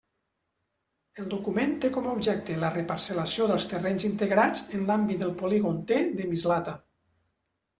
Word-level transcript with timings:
El 1.23 1.25
document 1.33 1.75
té 1.83 1.91
com 1.97 2.07
a 2.07 2.15
objecte 2.19 2.57
la 2.63 2.71
reparcel·lació 2.77 3.49
dels 3.51 3.67
terrenys 3.75 4.09
integrats 4.09 4.65
en 4.79 4.89
l'àmbit 4.89 5.23
del 5.25 5.37
polígon 5.43 5.79
T 5.93 6.01
de 6.19 6.31
Mislata. 6.33 6.75